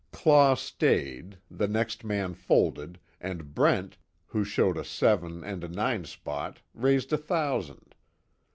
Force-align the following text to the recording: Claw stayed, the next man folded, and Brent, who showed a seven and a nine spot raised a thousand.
Claw 0.11 0.55
stayed, 0.55 1.37
the 1.51 1.67
next 1.67 2.03
man 2.03 2.33
folded, 2.33 2.99
and 3.19 3.53
Brent, 3.53 3.97
who 4.25 4.43
showed 4.43 4.75
a 4.75 4.83
seven 4.83 5.43
and 5.43 5.63
a 5.63 5.67
nine 5.69 6.05
spot 6.05 6.59
raised 6.73 7.13
a 7.13 7.17
thousand. 7.19 7.93